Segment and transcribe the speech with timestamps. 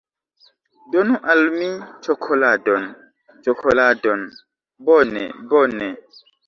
[0.95, 1.67] Donu al mi
[2.07, 2.89] ĉokoladon.
[3.45, 4.29] Ĉokoladon.
[4.91, 5.29] Bone.
[5.55, 5.97] Bone.